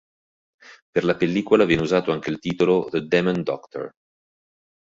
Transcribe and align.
Per 0.91 1.03
la 1.05 1.13
pellicola 1.15 1.63
venne 1.63 1.81
usato 1.83 2.11
anche 2.11 2.31
il 2.31 2.39
titolo 2.39 2.85
"The 2.89 3.01
Demon 3.01 3.43
Doctor". 3.43 3.91